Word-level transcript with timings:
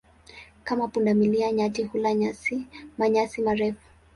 Kama 0.63 0.87
punda 0.87 1.13
milia, 1.13 1.51
nyati 1.51 1.83
hula 1.83 2.33
manyasi 2.97 3.41
marefu. 3.43 3.87